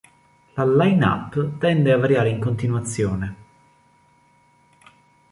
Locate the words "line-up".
0.65-1.59